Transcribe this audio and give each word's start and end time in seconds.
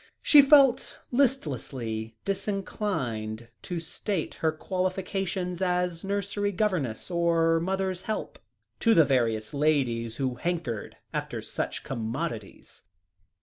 She 0.23 0.41
felt 0.41 0.97
listlessly 1.11 2.15
disinclined 2.25 3.49
to 3.61 3.79
state 3.79 4.33
her 4.41 4.51
qualifications 4.51 5.61
as 5.61 6.03
nursery 6.03 6.51
governess, 6.51 7.11
or 7.11 7.59
mother's 7.59 8.01
help, 8.01 8.39
to 8.79 8.95
the 8.95 9.05
various 9.05 9.53
ladies 9.53 10.15
who 10.15 10.37
hankered 10.37 10.97
after 11.13 11.39
such 11.39 11.83
commodities. 11.83 12.81